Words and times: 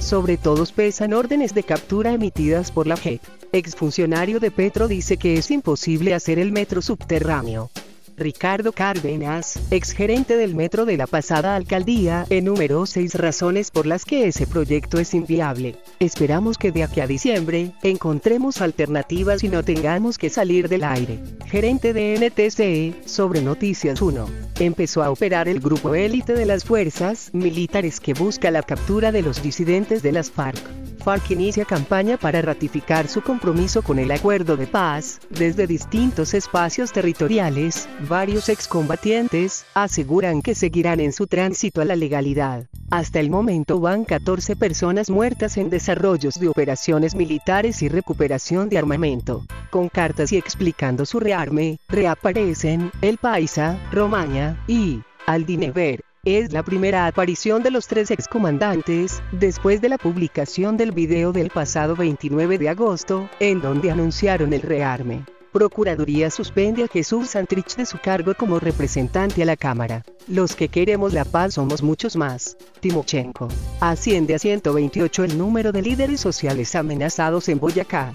Sobre 0.00 0.36
todos 0.36 0.72
pesan 0.72 1.12
órdenes 1.12 1.54
de 1.54 1.62
captura 1.64 2.12
emitidas 2.12 2.70
por 2.70 2.86
la 2.86 2.96
JEP. 2.96 3.20
Exfuncionario 3.52 4.40
de 4.40 4.50
Petro 4.50 4.88
dice 4.88 5.16
que 5.16 5.34
es 5.34 5.50
imposible 5.50 6.14
hacer 6.14 6.38
el 6.38 6.52
metro 6.52 6.80
subterráneo. 6.80 7.70
Ricardo 8.18 8.72
Cárdenas, 8.72 9.58
exgerente 9.70 10.36
del 10.36 10.54
metro 10.54 10.84
de 10.84 10.96
la 10.96 11.06
pasada 11.06 11.54
alcaldía, 11.54 12.26
enumeró 12.30 12.84
seis 12.84 13.14
razones 13.14 13.70
por 13.70 13.86
las 13.86 14.04
que 14.04 14.26
ese 14.26 14.46
proyecto 14.46 14.98
es 14.98 15.14
inviable. 15.14 15.76
Esperamos 16.00 16.58
que 16.58 16.72
de 16.72 16.82
aquí 16.82 17.00
a 17.00 17.06
diciembre, 17.06 17.72
encontremos 17.82 18.60
alternativas 18.60 19.44
y 19.44 19.48
no 19.48 19.62
tengamos 19.62 20.18
que 20.18 20.30
salir 20.30 20.68
del 20.68 20.84
aire. 20.84 21.20
Gerente 21.46 21.92
de 21.92 22.14
NTC, 22.18 23.08
sobre 23.08 23.40
Noticias 23.40 24.02
1. 24.02 24.26
Empezó 24.58 25.02
a 25.02 25.10
operar 25.10 25.48
el 25.48 25.60
grupo 25.60 25.94
élite 25.94 26.34
de 26.34 26.46
las 26.46 26.64
fuerzas 26.64 27.30
militares 27.32 28.00
que 28.00 28.14
busca 28.14 28.50
la 28.50 28.62
captura 28.62 29.12
de 29.12 29.22
los 29.22 29.42
disidentes 29.42 30.02
de 30.02 30.12
las 30.12 30.30
FARC. 30.30 30.87
FARC 31.08 31.30
inicia 31.30 31.64
campaña 31.64 32.18
para 32.18 32.42
ratificar 32.42 33.08
su 33.08 33.22
compromiso 33.22 33.80
con 33.80 33.98
el 33.98 34.10
acuerdo 34.10 34.58
de 34.58 34.66
paz, 34.66 35.20
desde 35.30 35.66
distintos 35.66 36.34
espacios 36.34 36.92
territoriales, 36.92 37.88
varios 38.06 38.50
excombatientes, 38.50 39.64
aseguran 39.72 40.42
que 40.42 40.54
seguirán 40.54 41.00
en 41.00 41.14
su 41.14 41.26
tránsito 41.26 41.80
a 41.80 41.86
la 41.86 41.96
legalidad. 41.96 42.66
Hasta 42.90 43.20
el 43.20 43.30
momento 43.30 43.80
van 43.80 44.04
14 44.04 44.54
personas 44.54 45.08
muertas 45.08 45.56
en 45.56 45.70
desarrollos 45.70 46.38
de 46.38 46.48
operaciones 46.48 47.14
militares 47.14 47.80
y 47.80 47.88
recuperación 47.88 48.68
de 48.68 48.76
armamento. 48.76 49.46
Con 49.70 49.88
cartas 49.88 50.30
y 50.32 50.36
explicando 50.36 51.06
su 51.06 51.20
rearme, 51.20 51.78
reaparecen, 51.88 52.90
El 53.00 53.16
Paisa, 53.16 53.78
Romaña, 53.92 54.62
y, 54.66 55.00
Aldinever, 55.26 56.04
es 56.24 56.52
la 56.52 56.62
primera 56.62 57.06
aparición 57.06 57.62
de 57.62 57.70
los 57.70 57.86
tres 57.86 58.10
excomandantes, 58.10 59.22
después 59.32 59.80
de 59.80 59.88
la 59.88 59.98
publicación 59.98 60.76
del 60.76 60.92
video 60.92 61.32
del 61.32 61.50
pasado 61.50 61.94
29 61.96 62.58
de 62.58 62.68
agosto, 62.68 63.30
en 63.40 63.60
donde 63.60 63.90
anunciaron 63.90 64.52
el 64.52 64.62
rearme. 64.62 65.24
Procuraduría 65.52 66.30
suspende 66.30 66.84
a 66.84 66.88
Jesús 66.88 67.30
Santrich 67.30 67.76
de 67.76 67.86
su 67.86 67.98
cargo 67.98 68.34
como 68.34 68.60
representante 68.60 69.42
a 69.42 69.46
la 69.46 69.56
Cámara. 69.56 70.04
Los 70.26 70.54
que 70.54 70.68
queremos 70.68 71.14
la 71.14 71.24
paz 71.24 71.54
somos 71.54 71.82
muchos 71.82 72.16
más. 72.16 72.56
Timochenko. 72.80 73.48
Asciende 73.80 74.34
a 74.34 74.38
128 74.38 75.24
el 75.24 75.38
número 75.38 75.72
de 75.72 75.82
líderes 75.82 76.20
sociales 76.20 76.74
amenazados 76.74 77.48
en 77.48 77.58
Boyacá. 77.58 78.12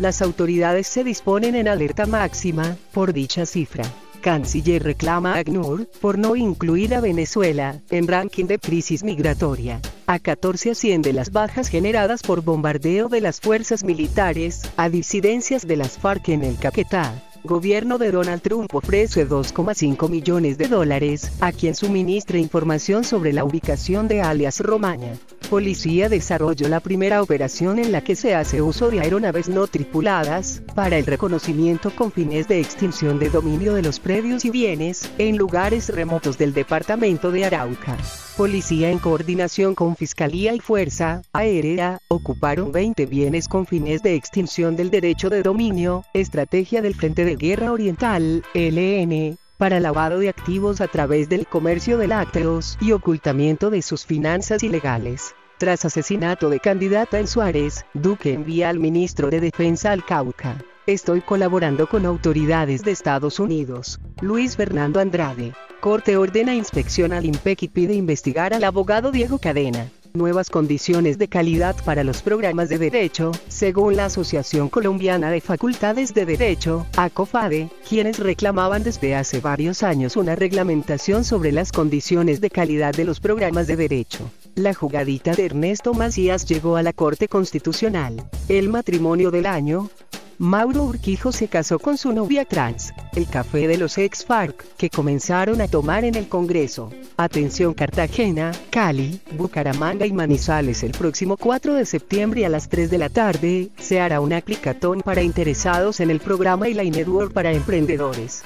Las 0.00 0.22
autoridades 0.22 0.88
se 0.88 1.04
disponen 1.04 1.54
en 1.54 1.68
alerta 1.68 2.06
máxima, 2.06 2.76
por 2.92 3.12
dicha 3.12 3.46
cifra. 3.46 3.84
Canciller 4.22 4.84
reclama 4.84 5.34
a 5.34 5.38
ACNUR 5.38 5.88
por 6.00 6.16
no 6.16 6.36
incluir 6.36 6.94
a 6.94 7.00
Venezuela 7.00 7.80
en 7.90 8.06
ranking 8.06 8.46
de 8.46 8.58
crisis 8.58 9.02
migratoria. 9.02 9.80
A 10.06 10.20
14 10.20 10.70
asciende 10.70 11.12
las 11.12 11.32
bajas 11.32 11.68
generadas 11.68 12.22
por 12.22 12.42
bombardeo 12.42 13.08
de 13.08 13.20
las 13.20 13.40
fuerzas 13.40 13.82
militares 13.82 14.62
a 14.76 14.88
disidencias 14.88 15.66
de 15.66 15.76
las 15.76 15.98
FARC 15.98 16.28
en 16.28 16.44
el 16.44 16.56
Caquetá. 16.56 17.20
Gobierno 17.42 17.98
de 17.98 18.12
Donald 18.12 18.40
Trump 18.40 18.72
ofrece 18.72 19.28
2,5 19.28 20.08
millones 20.08 20.56
de 20.56 20.68
dólares 20.68 21.32
a 21.40 21.50
quien 21.50 21.74
suministre 21.74 22.38
información 22.38 23.02
sobre 23.02 23.32
la 23.32 23.44
ubicación 23.44 24.06
de 24.06 24.22
alias 24.22 24.60
Romaña. 24.60 25.14
Policía 25.52 26.08
desarrolló 26.08 26.66
la 26.70 26.80
primera 26.80 27.20
operación 27.20 27.78
en 27.78 27.92
la 27.92 28.00
que 28.00 28.16
se 28.16 28.34
hace 28.34 28.62
uso 28.62 28.90
de 28.90 29.00
aeronaves 29.00 29.50
no 29.50 29.66
tripuladas 29.66 30.62
para 30.74 30.96
el 30.96 31.04
reconocimiento 31.04 31.94
con 31.94 32.10
fines 32.10 32.48
de 32.48 32.58
extinción 32.58 33.18
de 33.18 33.28
dominio 33.28 33.74
de 33.74 33.82
los 33.82 34.00
predios 34.00 34.46
y 34.46 34.50
bienes 34.50 35.10
en 35.18 35.36
lugares 35.36 35.90
remotos 35.90 36.38
del 36.38 36.54
departamento 36.54 37.30
de 37.30 37.44
Arauca. 37.44 37.98
Policía 38.38 38.88
en 38.88 38.98
coordinación 38.98 39.74
con 39.74 39.94
Fiscalía 39.94 40.54
y 40.54 40.60
Fuerza 40.60 41.20
Aérea, 41.34 41.98
ocuparon 42.08 42.72
20 42.72 43.04
bienes 43.04 43.46
con 43.46 43.66
fines 43.66 44.02
de 44.02 44.14
extinción 44.14 44.74
del 44.74 44.88
derecho 44.88 45.28
de 45.28 45.42
dominio, 45.42 46.06
estrategia 46.14 46.80
del 46.80 46.94
Frente 46.94 47.26
de 47.26 47.36
Guerra 47.36 47.72
Oriental, 47.72 48.42
LN, 48.54 49.36
para 49.58 49.80
lavado 49.80 50.18
de 50.18 50.30
activos 50.30 50.80
a 50.80 50.88
través 50.88 51.28
del 51.28 51.46
comercio 51.46 51.98
de 51.98 52.08
lácteos 52.08 52.78
y 52.80 52.92
ocultamiento 52.92 53.68
de 53.68 53.82
sus 53.82 54.06
finanzas 54.06 54.62
ilegales. 54.62 55.34
Tras 55.62 55.84
asesinato 55.84 56.50
de 56.50 56.58
candidata 56.58 57.20
en 57.20 57.28
Suárez, 57.28 57.86
Duque 57.94 58.32
envía 58.32 58.68
al 58.68 58.80
ministro 58.80 59.30
de 59.30 59.38
Defensa 59.38 59.92
al 59.92 60.04
Cauca. 60.04 60.56
Estoy 60.88 61.20
colaborando 61.20 61.86
con 61.86 62.04
autoridades 62.04 62.82
de 62.82 62.90
Estados 62.90 63.38
Unidos. 63.38 64.00
Luis 64.20 64.56
Fernando 64.56 64.98
Andrade. 64.98 65.52
Corte 65.80 66.16
ordena 66.16 66.52
inspección 66.52 67.12
al 67.12 67.26
IMPEC 67.26 67.62
y 67.62 67.68
pide 67.68 67.94
investigar 67.94 68.52
al 68.52 68.64
abogado 68.64 69.12
Diego 69.12 69.38
Cadena. 69.38 69.88
Nuevas 70.14 70.50
condiciones 70.50 71.16
de 71.16 71.28
calidad 71.28 71.76
para 71.84 72.02
los 72.02 72.22
programas 72.22 72.68
de 72.68 72.78
derecho, 72.78 73.30
según 73.46 73.94
la 73.94 74.06
Asociación 74.06 74.68
Colombiana 74.68 75.30
de 75.30 75.40
Facultades 75.40 76.12
de 76.12 76.26
Derecho, 76.26 76.86
ACOFADE, 76.96 77.70
quienes 77.88 78.18
reclamaban 78.18 78.82
desde 78.82 79.14
hace 79.14 79.38
varios 79.38 79.84
años 79.84 80.16
una 80.16 80.34
reglamentación 80.34 81.22
sobre 81.22 81.52
las 81.52 81.70
condiciones 81.70 82.40
de 82.40 82.50
calidad 82.50 82.92
de 82.92 83.04
los 83.04 83.20
programas 83.20 83.68
de 83.68 83.76
derecho. 83.76 84.28
La 84.54 84.74
jugadita 84.74 85.32
de 85.32 85.46
Ernesto 85.46 85.94
Macías 85.94 86.44
llegó 86.44 86.76
a 86.76 86.82
la 86.82 86.92
Corte 86.92 87.26
Constitucional. 87.26 88.28
El 88.50 88.68
matrimonio 88.68 89.30
del 89.30 89.46
año, 89.46 89.88
Mauro 90.36 90.84
Urquijo 90.84 91.32
se 91.32 91.48
casó 91.48 91.78
con 91.78 91.96
su 91.96 92.12
novia 92.12 92.44
trans, 92.44 92.92
el 93.16 93.26
café 93.26 93.66
de 93.66 93.78
los 93.78 93.96
ex-FARC, 93.96 94.76
que 94.76 94.90
comenzaron 94.90 95.62
a 95.62 95.68
tomar 95.68 96.04
en 96.04 96.16
el 96.16 96.28
Congreso. 96.28 96.90
Atención 97.16 97.72
Cartagena, 97.72 98.52
Cali, 98.68 99.22
Bucaramanga 99.38 100.04
y 100.04 100.12
Manizales 100.12 100.82
el 100.82 100.92
próximo 100.92 101.38
4 101.38 101.72
de 101.72 101.86
septiembre 101.86 102.44
a 102.44 102.50
las 102.50 102.68
3 102.68 102.90
de 102.90 102.98
la 102.98 103.08
tarde, 103.08 103.70
se 103.78 104.00
hará 104.02 104.20
un 104.20 104.34
aplicatón 104.34 105.00
para 105.00 105.22
interesados 105.22 105.98
en 106.00 106.10
el 106.10 106.20
programa 106.20 106.68
y 106.68 106.74
la 106.74 106.84
Network 106.84 107.32
para 107.32 107.52
emprendedores. 107.52 108.42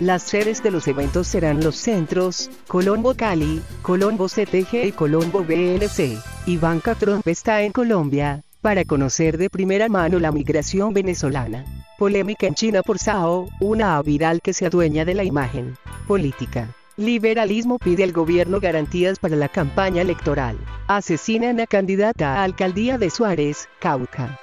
Las 0.00 0.22
sedes 0.22 0.62
de 0.62 0.70
los 0.70 0.88
eventos 0.88 1.26
serán 1.26 1.62
los 1.62 1.76
centros, 1.76 2.50
Colombo 2.66 3.12
Cali, 3.14 3.60
Colombo 3.82 4.28
CTG 4.28 4.86
y 4.86 4.92
Colombo 4.92 5.44
BLC. 5.44 6.18
Ivanka 6.46 6.94
Trump 6.94 7.28
está 7.28 7.60
en 7.60 7.70
Colombia, 7.70 8.42
para 8.62 8.86
conocer 8.86 9.36
de 9.36 9.50
primera 9.50 9.90
mano 9.90 10.18
la 10.18 10.32
migración 10.32 10.94
venezolana. 10.94 11.66
Polémica 11.98 12.46
en 12.46 12.54
China 12.54 12.82
por 12.82 12.98
Sao, 12.98 13.50
una 13.60 14.00
viral 14.00 14.40
que 14.40 14.54
se 14.54 14.64
adueña 14.64 15.04
de 15.04 15.12
la 15.12 15.24
imagen. 15.24 15.76
Política. 16.08 16.74
Liberalismo 16.96 17.78
pide 17.78 18.02
al 18.02 18.12
gobierno 18.12 18.58
garantías 18.58 19.18
para 19.18 19.36
la 19.36 19.50
campaña 19.50 20.00
electoral. 20.00 20.56
Asesinan 20.88 21.60
a 21.60 21.66
candidata 21.66 22.36
a 22.36 22.44
alcaldía 22.44 22.96
de 22.96 23.10
Suárez, 23.10 23.68
Cauca. 23.80 24.40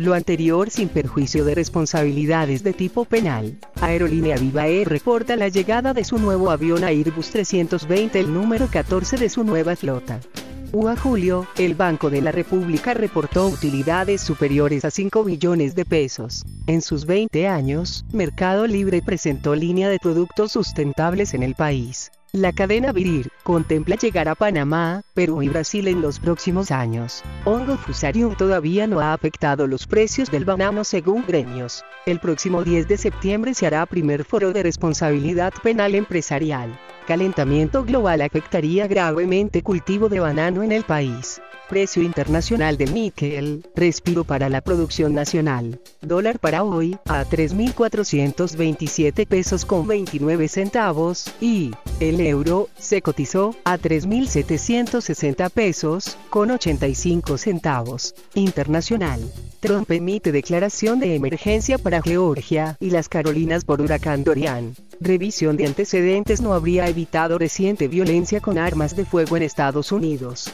Lo 0.00 0.14
anterior 0.14 0.70
sin 0.70 0.88
perjuicio 0.88 1.44
de 1.44 1.54
responsabilidades 1.54 2.64
de 2.64 2.72
tipo 2.72 3.04
penal. 3.04 3.58
Aerolínea 3.82 4.38
Viva 4.38 4.66
Air 4.66 4.88
reporta 4.88 5.36
la 5.36 5.48
llegada 5.48 5.92
de 5.92 6.04
su 6.04 6.16
nuevo 6.16 6.50
avión 6.50 6.84
Airbus 6.84 7.28
320, 7.28 8.18
el 8.18 8.32
número 8.32 8.68
14 8.68 9.18
de 9.18 9.28
su 9.28 9.44
nueva 9.44 9.76
flota. 9.76 10.18
UA 10.72 10.96
Julio, 10.96 11.46
el 11.58 11.74
Banco 11.74 12.08
de 12.08 12.22
la 12.22 12.32
República 12.32 12.94
reportó 12.94 13.48
utilidades 13.48 14.22
superiores 14.22 14.86
a 14.86 14.90
5 14.90 15.22
billones 15.22 15.74
de 15.74 15.84
pesos. 15.84 16.46
En 16.66 16.80
sus 16.80 17.04
20 17.04 17.46
años, 17.46 18.06
Mercado 18.10 18.66
Libre 18.66 19.02
presentó 19.02 19.54
línea 19.54 19.90
de 19.90 19.98
productos 19.98 20.52
sustentables 20.52 21.34
en 21.34 21.42
el 21.42 21.54
país. 21.54 22.10
La 22.32 22.52
cadena 22.52 22.92
Virir 22.92 23.32
contempla 23.42 23.96
llegar 23.96 24.28
a 24.28 24.36
Panamá, 24.36 25.02
Perú 25.14 25.42
y 25.42 25.48
Brasil 25.48 25.88
en 25.88 26.00
los 26.00 26.20
próximos 26.20 26.70
años. 26.70 27.24
Hongo 27.44 27.76
Fusarium 27.76 28.36
todavía 28.36 28.86
no 28.86 29.00
ha 29.00 29.12
afectado 29.12 29.66
los 29.66 29.88
precios 29.88 30.30
del 30.30 30.44
banano 30.44 30.84
según 30.84 31.24
gremios. 31.26 31.84
El 32.06 32.20
próximo 32.20 32.62
10 32.62 32.86
de 32.86 32.98
septiembre 32.98 33.52
se 33.52 33.66
hará 33.66 33.84
primer 33.84 34.24
foro 34.24 34.52
de 34.52 34.62
responsabilidad 34.62 35.52
penal 35.60 35.96
empresarial. 35.96 36.78
Calentamiento 37.08 37.84
global 37.84 38.22
afectaría 38.22 38.86
gravemente 38.86 39.64
cultivo 39.64 40.08
de 40.08 40.20
banano 40.20 40.62
en 40.62 40.70
el 40.70 40.84
país. 40.84 41.42
Precio 41.70 42.02
internacional 42.02 42.76
del 42.76 42.92
níquel, 42.92 43.64
respiro 43.76 44.24
para 44.24 44.48
la 44.48 44.60
producción 44.60 45.14
nacional. 45.14 45.80
Dólar 46.02 46.40
para 46.40 46.64
hoy, 46.64 46.98
a 47.06 47.24
3.427 47.24 49.24
pesos 49.24 49.64
con 49.64 49.86
29 49.86 50.48
centavos, 50.48 51.32
y 51.40 51.70
el 52.00 52.20
euro 52.22 52.68
se 52.76 53.02
cotizó 53.02 53.54
a 53.62 53.78
3.760 53.78 55.48
pesos 55.50 56.18
con 56.28 56.50
85 56.50 57.38
centavos. 57.38 58.16
Internacional. 58.34 59.20
Trump 59.60 59.88
emite 59.92 60.32
declaración 60.32 60.98
de 60.98 61.14
emergencia 61.14 61.78
para 61.78 62.02
Georgia 62.02 62.78
y 62.80 62.90
las 62.90 63.08
Carolinas 63.08 63.64
por 63.64 63.80
huracán 63.80 64.24
Dorian. 64.24 64.74
Revisión 65.00 65.56
de 65.56 65.66
antecedentes 65.66 66.40
no 66.40 66.52
habría 66.52 66.88
evitado 66.88 67.38
reciente 67.38 67.86
violencia 67.86 68.40
con 68.40 68.58
armas 68.58 68.96
de 68.96 69.04
fuego 69.04 69.36
en 69.36 69.44
Estados 69.44 69.92
Unidos. 69.92 70.52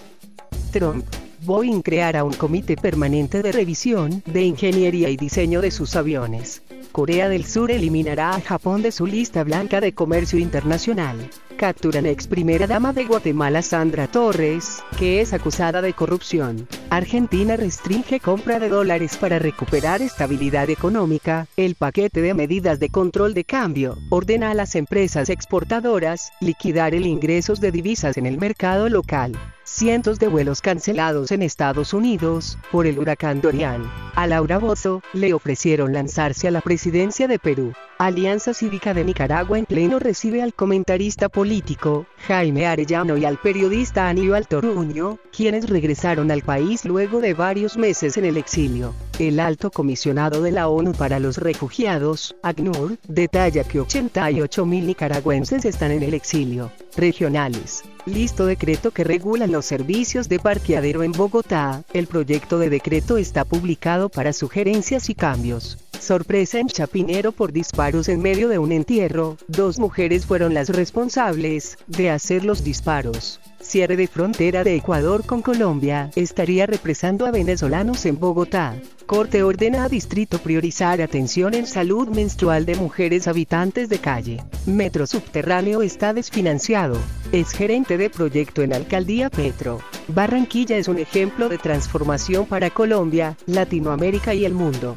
Trump. 0.71 1.05
Boeing 1.47 1.81
creará 1.83 2.25
un 2.25 2.33
comité 2.33 2.77
permanente 2.77 3.43
de 3.43 3.53
revisión 3.53 4.23
de 4.27 4.43
ingeniería 4.43 5.11
y 5.11 5.17
diseño 5.17 5.61
de 5.61 5.71
sus 5.71 5.95
aviones. 5.95 6.63
Corea 6.91 7.29
del 7.29 7.45
Sur 7.45 7.71
eliminará 7.71 8.31
a 8.31 8.41
Japón 8.41 8.83
de 8.83 8.91
su 8.91 9.07
lista 9.07 9.45
blanca 9.45 9.81
de 9.81 9.93
comercio 9.93 10.39
internacional. 10.39 11.31
Capturan 11.57 12.07
ex 12.07 12.27
primera 12.27 12.67
dama 12.67 12.93
de 12.93 13.05
Guatemala 13.05 13.63
Sandra 13.63 14.09
Torres, 14.09 14.83
que 14.99 15.21
es 15.21 15.33
acusada 15.33 15.83
de 15.83 15.93
corrupción. 15.93 16.67
Argentina 16.91 17.57
restringe 17.57 18.19
compra 18.19 18.59
de 18.59 18.69
dólares 18.69 19.17
para 19.17 19.39
recuperar 19.39 20.03
estabilidad 20.03 20.69
económica. 20.71 21.47
El 21.57 21.75
paquete 21.75 22.23
de 22.23 22.35
medidas 22.35 22.81
de 22.81 22.89
control 22.89 23.35
de 23.35 23.45
cambio 23.45 23.99
ordena 24.11 24.51
a 24.51 24.55
las 24.55 24.75
empresas 24.75 25.29
exportadoras 25.29 26.33
liquidar 26.41 26.95
el 26.95 27.07
ingresos 27.07 27.61
de 27.61 27.73
divisas 27.73 28.17
en 28.17 28.27
el 28.27 28.39
mercado 28.39 28.89
local 28.89 29.33
cientos 29.67 30.21
de 30.21 30.29
vuelos 30.29 30.61
cancelados 30.63 31.33
en 31.33 31.43
Estados 31.43 31.93
Unidos 31.93 32.57
por 32.71 32.87
el 32.87 32.99
huracán 32.99 33.41
Dorian. 33.41 33.83
A 34.15 34.27
Laura 34.27 34.59
Bozo 34.59 35.03
le 35.13 35.35
ofrecieron 35.35 35.93
lanzarse 35.93 36.47
a 36.47 36.53
la 36.53 36.61
presidencia 36.61 37.27
de 37.27 37.39
Perú. 37.39 37.73
Alianza 37.99 38.55
Cívica 38.55 38.95
de 38.95 39.05
Nicaragua 39.05 39.59
en 39.59 39.67
pleno 39.67 39.99
recibe 39.99 40.41
al 40.41 40.55
comentarista 40.55 41.29
político 41.29 42.07
Jaime 42.29 42.67
Arellano 42.67 43.17
y 43.17 43.25
al 43.25 43.39
periodista 43.39 44.09
Aníbal 44.09 44.47
Toruño, 44.47 45.19
quienes 45.37 45.69
regresaron 45.69 46.31
al 46.31 46.43
país 46.43 46.85
luego 46.85 47.21
de 47.21 47.35
varios 47.35 47.77
meses 47.77 48.17
en 48.17 48.25
el 48.25 48.37
exilio. 48.37 48.95
El 49.19 49.41
alto 49.41 49.71
comisionado 49.71 50.43
de 50.43 50.53
la 50.53 50.69
ONU 50.69 50.93
para 50.93 51.19
los 51.19 51.39
refugiados, 51.39 52.37
ACNUR, 52.43 52.99
detalla 53.09 53.65
que 53.65 53.81
88.000 53.81 54.85
nicaragüenses 54.85 55.65
están 55.65 55.91
en 55.91 56.03
el 56.03 56.13
exilio. 56.13 56.71
Regionales. 56.97 57.83
Listo 58.05 58.45
decreto 58.45 58.91
que 58.91 59.05
regula 59.05 59.47
los 59.47 59.65
servicios 59.65 60.29
de 60.29 60.39
parqueadero 60.39 61.03
en 61.03 61.13
Bogotá. 61.13 61.83
El 61.95 62.09
proyecto 62.09 62.59
de 62.59 62.69
decreto 62.69 63.17
está 63.17 63.47
publicado 63.47 64.11
para 64.11 64.35
sugerencias 64.35 65.09
y 65.09 65.15
cambios. 65.15 65.79
Sorpresa 66.01 66.59
en 66.59 66.69
Chapinero 66.69 67.33
por 67.33 67.53
disparos 67.53 68.09
en 68.09 68.21
medio 68.21 68.49
de 68.49 68.59
un 68.59 68.73
entierro. 68.73 69.37
Dos 69.49 69.79
mujeres 69.79 70.27
fueron 70.27 70.55
las 70.55 70.69
responsables 70.69 71.79
de 71.87 72.11
hacer 72.11 72.45
los 72.45 72.63
disparos. 72.63 73.41
Cierre 73.61 73.97
de 73.97 74.07
frontera 74.07 74.63
de 74.63 74.77
Ecuador 74.77 75.27
con 75.27 75.43
Colombia 75.43 76.11
estaría 76.15 76.67
represando 76.67 77.27
a 77.27 77.33
venezolanos 77.33 78.07
en 78.07 78.21
Bogotá. 78.21 78.77
Corte 79.07 79.43
ordena 79.43 79.85
a 79.85 79.89
distrito 79.89 80.39
priorizar 80.39 81.01
atención 81.01 81.55
en 81.55 81.67
salud 81.67 82.09
menstrual 82.09 82.67
de 82.67 82.77
mujeres 82.77 83.27
habitantes 83.27 83.89
de 83.89 83.99
calle. 83.99 84.45
Metro 84.67 85.07
subterráneo 85.07 85.83
está 85.83 86.13
desfinanciado. 86.13 86.97
Es 87.33 87.51
gerente 87.51 87.99
de 87.99 88.11
proyecto 88.11 88.63
en 88.63 88.73
Alcaldía 88.73 89.31
Petro. 89.31 89.81
Barranquilla 90.09 90.77
es 90.77 90.87
un 90.87 90.99
ejemplo 90.99 91.49
de 91.49 91.59
transformación 91.59 92.47
para 92.47 92.71
Colombia, 92.71 93.37
Latinoamérica 93.47 94.35
y 94.35 94.45
el 94.45 94.55
mundo. 94.55 94.97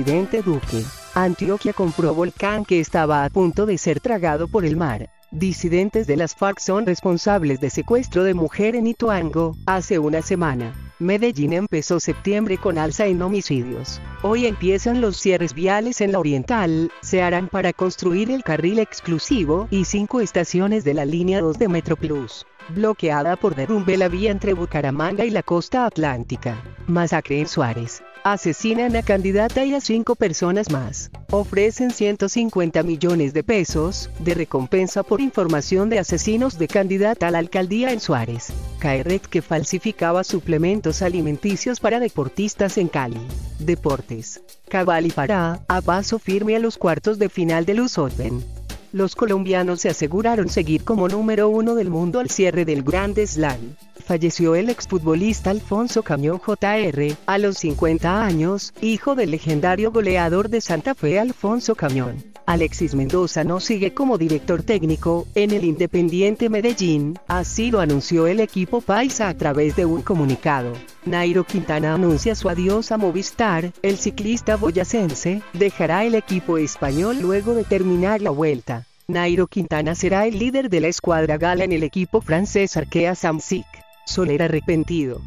Vicepresidente 0.00 0.42
Duque. 0.42 0.84
Antioquia 1.14 1.72
compró 1.72 2.14
volcán 2.14 2.64
que 2.64 2.80
estaba 2.80 3.24
a 3.24 3.30
punto 3.30 3.66
de 3.66 3.76
ser 3.76 4.00
tragado 4.00 4.48
por 4.48 4.64
el 4.64 4.76
mar. 4.76 5.10
Disidentes 5.30 6.06
de 6.06 6.16
las 6.16 6.34
FARC 6.34 6.58
son 6.58 6.86
responsables 6.86 7.60
de 7.60 7.68
secuestro 7.68 8.24
de 8.24 8.34
mujer 8.34 8.76
en 8.76 8.86
Ituango, 8.86 9.56
hace 9.66 9.98
una 9.98 10.22
semana. 10.22 10.72
Medellín 10.98 11.52
empezó 11.52 12.00
septiembre 12.00 12.56
con 12.56 12.78
alza 12.78 13.06
en 13.06 13.20
homicidios. 13.20 14.00
Hoy 14.22 14.46
empiezan 14.46 15.00
los 15.00 15.18
cierres 15.18 15.54
viales 15.54 16.00
en 16.00 16.12
la 16.12 16.18
Oriental, 16.18 16.90
se 17.02 17.22
harán 17.22 17.48
para 17.48 17.72
construir 17.72 18.30
el 18.30 18.42
carril 18.42 18.78
exclusivo 18.78 19.68
y 19.70 19.84
cinco 19.84 20.20
estaciones 20.20 20.82
de 20.82 20.94
la 20.94 21.04
línea 21.04 21.40
2 21.40 21.58
de 21.58 21.68
Metroplus. 21.68 22.46
Bloqueada 22.74 23.34
por 23.36 23.56
derrumbe 23.56 23.96
la 23.96 24.08
vía 24.08 24.30
entre 24.30 24.54
Bucaramanga 24.54 25.24
y 25.24 25.30
la 25.30 25.42
costa 25.42 25.86
atlántica. 25.86 26.62
Masacre 26.86 27.40
en 27.40 27.48
Suárez. 27.48 28.02
Asesinan 28.22 28.94
a 28.96 29.02
candidata 29.02 29.64
y 29.64 29.74
a 29.74 29.80
cinco 29.80 30.14
personas 30.14 30.70
más. 30.70 31.10
Ofrecen 31.30 31.90
150 31.90 32.82
millones 32.82 33.32
de 33.32 33.42
pesos 33.42 34.10
de 34.18 34.34
recompensa 34.34 35.02
por 35.02 35.20
información 35.20 35.88
de 35.88 35.98
asesinos 35.98 36.58
de 36.58 36.68
candidata 36.68 37.28
a 37.28 37.30
la 37.30 37.38
alcaldía 37.38 37.92
en 37.92 38.00
Suárez. 38.00 38.52
Cae 38.78 39.02
red 39.02 39.22
que 39.22 39.42
falsificaba 39.42 40.22
suplementos 40.22 41.02
alimenticios 41.02 41.80
para 41.80 41.98
deportistas 41.98 42.78
en 42.78 42.88
Cali. 42.88 43.26
Deportes. 43.58 44.42
Cavalli 44.68 45.10
para 45.10 45.64
a 45.66 45.80
paso 45.80 46.18
firme 46.18 46.54
a 46.56 46.60
los 46.60 46.76
cuartos 46.78 47.18
de 47.18 47.30
final 47.30 47.64
del 47.64 47.80
US 47.80 47.98
Open. 47.98 48.59
Los 48.92 49.14
colombianos 49.14 49.80
se 49.80 49.88
aseguraron 49.88 50.48
seguir 50.48 50.84
como 50.84 51.08
número 51.08 51.48
uno 51.48 51.74
del 51.74 51.90
mundo 51.90 52.18
al 52.18 52.30
cierre 52.30 52.64
del 52.64 52.82
Grand 52.82 53.18
Slam 53.24 53.76
falleció 54.10 54.56
el 54.56 54.70
exfutbolista 54.70 55.50
Alfonso 55.50 56.02
Camión 56.02 56.38
Jr., 56.38 57.16
a 57.26 57.38
los 57.38 57.58
50 57.58 58.24
años, 58.24 58.74
hijo 58.80 59.14
del 59.14 59.30
legendario 59.30 59.92
goleador 59.92 60.48
de 60.48 60.60
Santa 60.60 60.96
Fe 60.96 61.20
Alfonso 61.20 61.76
Camión. 61.76 62.29
Alexis 62.50 62.96
Mendoza 62.96 63.44
no 63.44 63.60
sigue 63.60 63.94
como 63.94 64.18
director 64.18 64.64
técnico 64.64 65.28
en 65.36 65.52
el 65.52 65.64
Independiente 65.64 66.48
Medellín, 66.48 67.16
así 67.28 67.70
lo 67.70 67.78
anunció 67.78 68.26
el 68.26 68.40
equipo 68.40 68.80
paisa 68.80 69.28
a 69.28 69.34
través 69.34 69.76
de 69.76 69.86
un 69.86 70.02
comunicado. 70.02 70.72
Nairo 71.04 71.44
Quintana 71.44 71.94
anuncia 71.94 72.34
su 72.34 72.48
adiós 72.48 72.90
a 72.90 72.98
Movistar, 72.98 73.72
el 73.82 73.98
ciclista 73.98 74.56
boyacense, 74.56 75.42
dejará 75.52 76.04
el 76.04 76.16
equipo 76.16 76.58
español 76.58 77.18
luego 77.22 77.54
de 77.54 77.62
terminar 77.62 78.20
la 78.20 78.30
vuelta. 78.30 78.84
Nairo 79.06 79.46
Quintana 79.46 79.94
será 79.94 80.26
el 80.26 80.36
líder 80.36 80.70
de 80.70 80.80
la 80.80 80.88
escuadra 80.88 81.38
gala 81.38 81.62
en 81.62 81.70
el 81.70 81.84
equipo 81.84 82.20
francés 82.20 82.76
Arkea 82.76 83.14
Samsic. 83.14 83.66
Soler 84.06 84.42
arrepentido. 84.42 85.22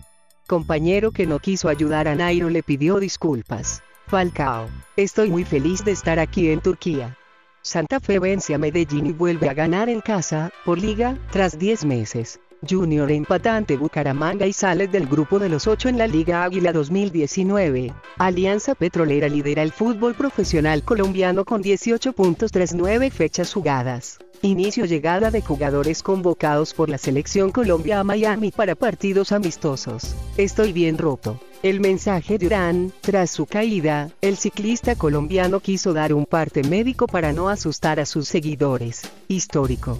Compañero 0.45 1.11
que 1.11 1.25
no 1.25 1.39
quiso 1.39 1.69
ayudar 1.69 2.09
a 2.09 2.15
Nairo 2.15 2.49
le 2.49 2.63
pidió 2.63 2.99
disculpas. 2.99 3.81
Falcao. 4.13 4.69
Estoy 4.95 5.31
muy 5.31 5.43
feliz 5.43 5.83
de 5.83 5.91
estar 5.91 6.19
aquí 6.19 6.51
en 6.51 6.61
Turquía. 6.61 7.17
Santa 7.63 7.99
Fe 7.99 8.19
vence 8.19 8.53
a 8.53 8.59
Medellín 8.59 9.07
y 9.07 9.11
vuelve 9.11 9.49
a 9.49 9.55
ganar 9.55 9.89
en 9.89 10.01
casa, 10.01 10.51
por 10.65 10.77
liga, 10.77 11.17
tras 11.31 11.57
10 11.57 11.85
meses. 11.85 12.39
Junior 12.61 13.09
empatante 13.09 13.75
Bucaramanga 13.75 14.45
y 14.45 14.53
sale 14.53 14.87
del 14.87 15.07
grupo 15.07 15.39
de 15.39 15.49
los 15.49 15.65
8 15.65 15.89
en 15.89 15.97
la 15.97 16.05
Liga 16.05 16.43
Águila 16.43 16.71
2019. 16.71 17.91
Alianza 18.19 18.75
Petrolera 18.75 19.27
lidera 19.27 19.63
el 19.63 19.71
fútbol 19.71 20.13
profesional 20.13 20.83
colombiano 20.83 21.43
con 21.43 21.63
18 21.63 22.13
puntos 22.13 22.51
tras 22.51 22.75
9 22.75 23.09
fechas 23.09 23.51
jugadas. 23.51 24.19
Inicio 24.43 24.85
llegada 24.85 25.31
de 25.31 25.41
jugadores 25.41 26.03
convocados 26.03 26.75
por 26.75 26.87
la 26.87 26.99
selección 26.99 27.51
Colombia 27.51 27.99
a 27.99 28.03
Miami 28.03 28.51
para 28.51 28.75
partidos 28.75 29.31
amistosos. 29.31 30.15
Estoy 30.37 30.71
bien 30.71 30.99
roto. 30.99 31.39
El 31.63 31.79
mensaje 31.79 32.37
de 32.37 32.47
Urán, 32.47 32.91
tras 32.99 33.31
su 33.31 33.45
caída, 33.45 34.11
el 34.19 34.35
ciclista 34.35 34.97
colombiano 34.97 35.61
quiso 35.61 35.93
dar 35.93 36.13
un 36.13 36.25
parte 36.25 36.61
médico 36.61 37.07
para 37.07 37.31
no 37.31 37.47
asustar 37.47 38.01
a 38.01 38.05
sus 38.05 38.27
seguidores. 38.27 39.03
Histórico. 39.29 39.97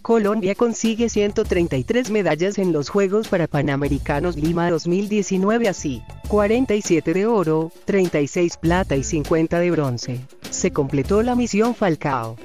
Colombia 0.00 0.54
consigue 0.54 1.10
133 1.10 2.10
medallas 2.10 2.56
en 2.56 2.72
los 2.72 2.88
Juegos 2.88 3.28
para 3.28 3.46
Panamericanos 3.46 4.36
Lima 4.36 4.70
2019 4.70 5.68
así, 5.68 6.02
47 6.28 7.12
de 7.12 7.26
oro, 7.26 7.70
36 7.84 8.56
plata 8.56 8.96
y 8.96 9.04
50 9.04 9.60
de 9.60 9.70
bronce. 9.70 10.20
Se 10.48 10.70
completó 10.70 11.22
la 11.22 11.34
misión 11.34 11.74
Falcao. 11.74 12.36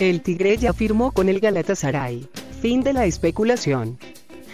El 0.00 0.22
Tigre 0.22 0.56
ya 0.56 0.72
firmó 0.72 1.12
con 1.12 1.28
el 1.28 1.38
Galatasaray. 1.38 2.26
Fin 2.62 2.82
de 2.82 2.94
la 2.94 3.04
especulación. 3.04 3.98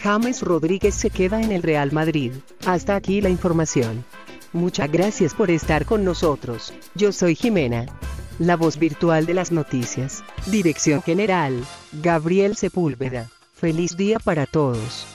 James 0.02 0.42
Rodríguez 0.42 0.96
se 0.96 1.10
queda 1.10 1.40
en 1.40 1.52
el 1.52 1.62
Real 1.62 1.92
Madrid. 1.92 2.32
Hasta 2.66 2.96
aquí 2.96 3.20
la 3.20 3.28
información. 3.28 4.04
Muchas 4.52 4.90
gracias 4.90 5.32
por 5.32 5.48
estar 5.48 5.86
con 5.86 6.04
nosotros. 6.04 6.74
Yo 6.96 7.12
soy 7.12 7.36
Jimena. 7.36 7.86
La 8.40 8.56
voz 8.56 8.78
virtual 8.78 9.26
de 9.26 9.34
las 9.34 9.52
noticias. 9.52 10.24
Dirección 10.46 11.02
General. 11.02 11.54
Gabriel 11.92 12.56
Sepúlveda. 12.56 13.30
Feliz 13.54 13.96
día 13.96 14.18
para 14.18 14.46
todos. 14.46 15.06